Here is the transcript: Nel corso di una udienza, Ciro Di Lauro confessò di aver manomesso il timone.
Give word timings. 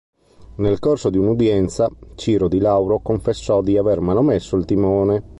Nel 0.55 0.79
corso 0.79 1.11
di 1.11 1.19
una 1.19 1.29
udienza, 1.29 1.87
Ciro 2.15 2.47
Di 2.47 2.57
Lauro 2.57 3.01
confessò 3.01 3.61
di 3.61 3.77
aver 3.77 3.99
manomesso 3.99 4.55
il 4.57 4.65
timone. 4.65 5.23